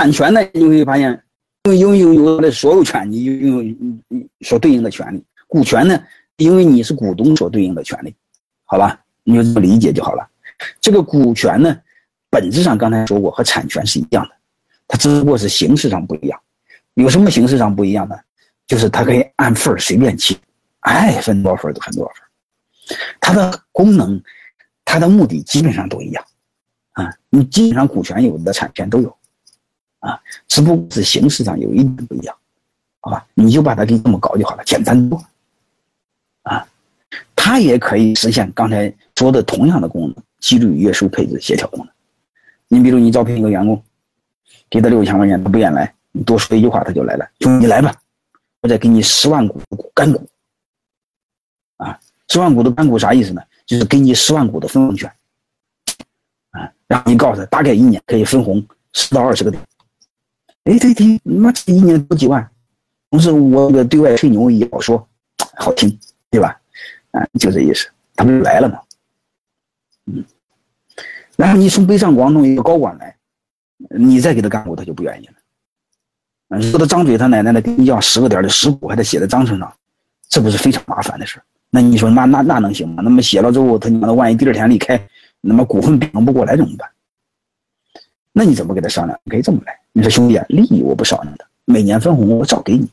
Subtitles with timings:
[0.00, 1.22] 产权呢，你会发现，
[1.64, 3.62] 因为拥有有的所有权，你拥
[4.08, 6.02] 有所对应的权利；股权呢，
[6.38, 8.14] 因为你是股东所对应的权利，
[8.64, 8.98] 好吧？
[9.24, 10.26] 你就这么理解就好了。
[10.80, 11.76] 这个股权呢，
[12.30, 14.30] 本质上刚才说过和产权是一样的，
[14.88, 16.40] 它只不过是形式上不一样。
[16.94, 18.16] 有什么形式上不一样呢？
[18.66, 20.34] 就是它可以按份儿随便切，
[20.78, 22.26] 爱分多少份儿就分多少份儿。
[23.20, 24.18] 它的功能、
[24.82, 26.24] 它的目的基本上都一样，
[26.92, 29.14] 啊，你基本上股权有的产权都有，
[30.00, 32.36] 啊，只不过是形式上有一点不一样，
[33.00, 33.26] 好吧？
[33.34, 35.22] 你就把它给这么搞就好了，简单多，
[36.42, 36.66] 啊，
[37.36, 41.88] 它也可以实现刚才说的同样的功能：纪律、约束、配置、协调功能。
[42.68, 43.82] 你比如你招聘一个员工，
[44.70, 47.94] 给他六千块钱，他不愿来，你多说一句话他就来了，兄弟你来吧。
[48.62, 49.60] 我再给你十万股
[49.94, 50.26] 干股，
[51.78, 53.42] 啊，十万股的干股啥意思呢？
[53.66, 55.10] 就是给你十万股的分红权，
[56.50, 59.62] 啊，然后你告诉他，大概一年可以分红十到二十个点。
[60.64, 62.48] 哎，对对，妈一年多几万，
[63.10, 65.08] 同时我这个对外吹牛也好说，
[65.56, 65.98] 好听，
[66.30, 66.60] 对吧？
[67.12, 68.80] 啊，就这意思，他不就来了吗？
[70.06, 70.24] 嗯，
[71.36, 73.16] 然后你从北上广弄一个高管来，
[73.98, 76.58] 你再给他干活，他就不愿意了。
[76.60, 79.72] 如果他张嘴他奶奶的给你要十个点的十股，还得写在章程上，
[80.28, 83.02] 这不是非常麻烦的事那你说那那那能行吗？
[83.02, 85.00] 那么写了之后，他你妈的万一第二天离开，
[85.40, 86.88] 那么股份变不过来怎么办？
[88.40, 89.20] 那你怎么跟他商量？
[89.22, 92.88] 你可以这么来，你说兄弟啊，利益我不商量的，每年分红我照给你，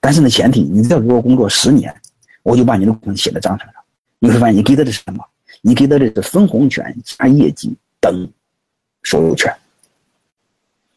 [0.00, 1.94] 但是呢，前提你再给我工作十年，
[2.42, 3.80] 我就把你的股份写在章程上。
[4.18, 5.24] 你会发现，你给他的是什么？
[5.60, 8.28] 你给他的是分红权加业绩等
[9.04, 9.54] 所有权。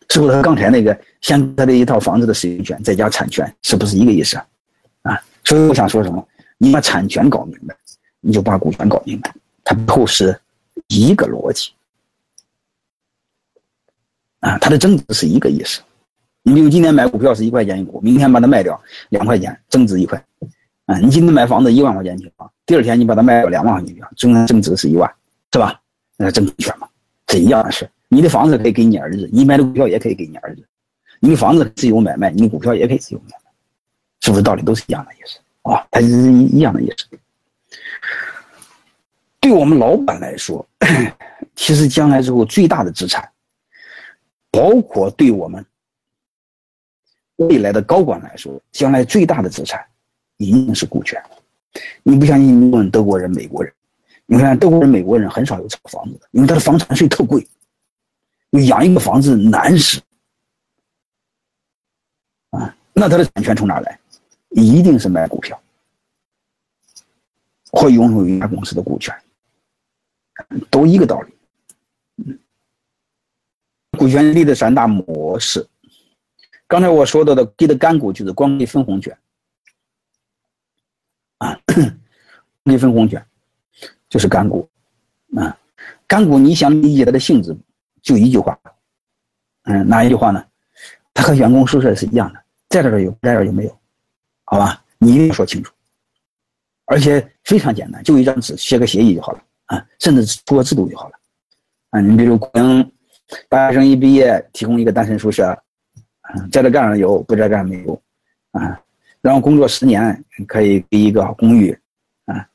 [0.10, 4.48] 是不是和刚才那个先他的一套房子的使用权再加产权，是不是一个意思啊？
[5.04, 6.28] 啊，所以我想说什么？
[6.58, 7.76] 你把产权搞明白，
[8.20, 9.32] 你就把股权搞明白，
[9.64, 10.36] 它背后是
[10.88, 11.70] 一个逻辑
[14.46, 15.82] 啊，它的增值是一个意思。
[16.44, 18.80] 你比如今天买股票是一块钱一股，明天把它卖掉
[19.10, 20.24] 两块钱，增值一块。
[20.86, 25.12] 啊，你今天买房子一万块钱一平方，第二天你把它卖掉两万块钱一平方，中增值是一万，
[25.52, 25.82] 是吧？
[26.18, 26.88] 那增值权嘛，
[27.30, 27.90] 是一样的事。
[28.08, 30.64] 你的房子可以给你儿子，你买的股票也可以给你儿子。
[31.20, 33.52] 你的房子自由买卖，你股票也可以自由买卖，
[34.22, 35.84] 是不是道理都是一样的意思啊？
[35.90, 37.08] 它是一一样的意思。
[39.40, 40.64] 对我们老板来说，
[41.56, 43.28] 其实将来之后最大的资产，
[44.56, 45.66] 包括对我们
[47.36, 49.86] 未来的高管来说，将来最大的资产
[50.38, 51.22] 一定是股权。
[52.04, 52.62] 你不相信？
[52.62, 53.74] 你问德国人、美国人，
[54.26, 57.46] 你看德国人、美国人很少有炒房子的，因为他的房产税特贵。
[58.50, 60.00] 你养一个房子难死
[62.52, 62.74] 啊！
[62.94, 64.00] 那他的产权从哪来？
[64.52, 65.62] 一定是买股票，
[67.74, 69.14] 或拥有一家公司的股权，
[70.72, 71.35] 都一个道理。
[73.96, 75.66] 股权立的三大模式，
[76.68, 79.18] 刚才我说到的给的干股就是光给分红权
[81.38, 81.60] 啊，
[82.66, 83.26] 给分红权
[84.10, 84.68] 就是干股
[85.36, 85.58] 啊，
[86.08, 87.56] 干股你想理解它的性质？
[88.02, 88.60] 就一句话，
[89.64, 90.46] 嗯，哪一句话呢？
[91.14, 92.40] 他和员工宿舍是一样的，
[92.70, 93.80] 在这儿有，在这儿就没有，
[94.44, 94.84] 好吧？
[94.98, 95.74] 你一定要说清楚，
[96.86, 101.20] 而且非常简单，就一张纸写个协议就好了啊，甚至出个制度就好了
[101.90, 102.00] 啊。
[102.00, 102.92] 你比如可能
[103.50, 105.58] 大学生一毕业提供一个单身宿舍，
[106.34, 108.02] 嗯，在这干上有，不在干没有
[108.52, 108.80] 啊。
[109.22, 111.76] 然后工作十年可以给一个公寓
[112.26, 112.48] 啊，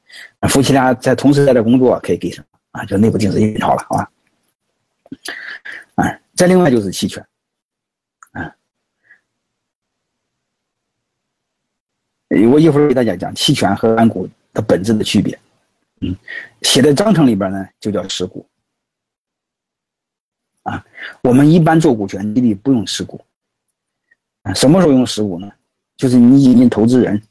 [0.48, 2.84] 夫妻俩在同时在这工作可以给什么啊？
[2.84, 4.10] 就内部定时运钞了，好吧？
[5.96, 7.26] 啊，再另外就是期权，
[8.30, 8.54] 啊，
[12.28, 15.36] 我一会儿给大家讲期权和干股的本质的区别。
[16.02, 16.16] 嗯，
[16.62, 18.46] 写在章程里边呢，就叫实股。
[21.22, 23.20] 我们一般做股权激励不用实股。
[24.42, 25.50] 啊，什么时候用实股呢？
[25.96, 27.22] 就是你引进投资人，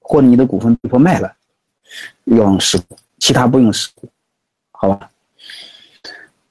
[0.00, 1.34] 或者你的股份被迫卖了，
[2.24, 4.06] 要用实股，其他不用实股，
[4.72, 5.10] 好吧？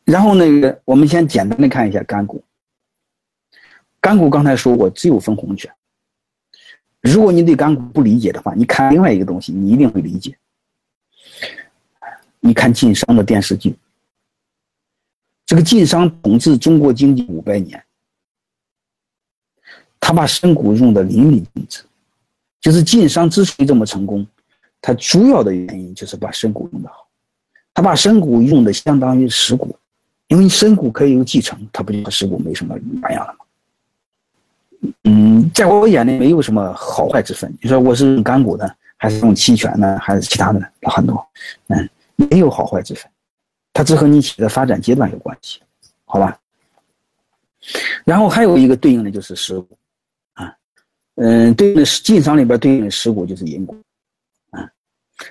[0.03, 2.44] 然后那个，我们先简单的看一下干股。
[4.00, 5.72] 干股刚才说过，只有分红权。
[7.02, 10.35] 如果你对干股不理解的话，你看另外一个东西，你一定会理解。
[12.40, 13.76] 你看晋商的电视剧。
[15.52, 17.84] 这个晋商统治中国经济五百年，
[20.00, 21.84] 他把深股用的淋漓尽致。
[22.62, 24.26] 就是晋商之所以这么成功，
[24.80, 27.06] 他主要的原因就是把深股用的好。
[27.74, 29.76] 他把深股用的相当于实股。
[30.30, 33.46] 因为深股可以有继承，它不就和实股没什么两样了吗？
[35.03, 37.53] 嗯，在我眼里没有什么好坏之分。
[37.62, 40.72] 你说我是用干股的，还是用期权的，还是其他的？
[40.84, 41.28] 很多，
[41.68, 43.12] 嗯，没有好坏之分，
[43.73, 45.62] 它只和你企业的发展阶段有关系，
[46.06, 46.38] 好吧？
[48.03, 49.78] 然后还有一个对应的就是食骨，
[50.34, 50.52] 啊，
[51.16, 53.78] 嗯，对应的是晋商里边对应的食骨就是银骨，
[54.50, 54.68] 啊，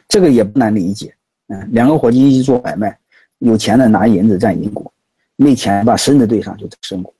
[0.08, 1.12] 这个也不难理解，
[1.48, 2.96] 嗯，两个伙计一起做买卖，
[3.38, 4.90] 有钱的拿银子占银骨，
[5.34, 7.12] 没钱把身子对上就在身骨。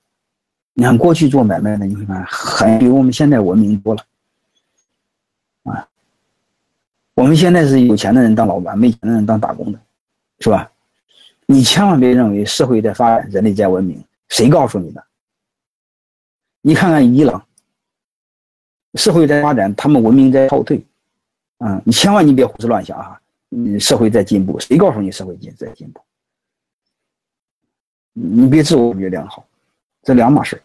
[0.74, 4.04] 你看过去做买卖的，你会发现很比我们现在文明多了，
[5.64, 5.88] 啊，
[7.14, 9.80] 我们现在是有钱的人当老板，没钱的人当打工的，
[10.38, 10.70] 是吧？
[11.52, 14.00] 你千万别认为社会在发展，人类在文明。
[14.28, 15.04] 谁告诉你的？
[16.60, 17.44] 你看看伊朗，
[18.94, 20.80] 社会在发展，他们文明在后退，
[21.58, 23.20] 啊，你千万你别胡思乱想啊！
[23.50, 26.00] 嗯，社会在进步，谁告诉你社会进在进步？
[28.12, 29.44] 你别自我感觉良好，
[30.04, 30.62] 这两码事